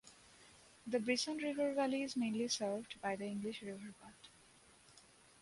[0.87, 4.29] The Brisson river valley is mainly served by the English river path.